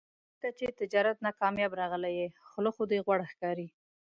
لکه 0.33 0.49
چې 0.57 0.65
تجارت 0.79 1.17
نه 1.25 1.31
کامیاب 1.41 1.71
راغلی 1.81 2.11
یې، 2.19 2.27
خوله 2.49 2.71
خو 2.75 2.83
دې 2.91 2.99
غوړه 3.05 3.25
ښکاري. 3.33 3.67